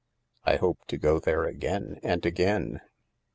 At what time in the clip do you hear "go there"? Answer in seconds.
0.97-1.43